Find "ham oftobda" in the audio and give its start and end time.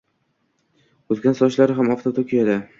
1.83-2.29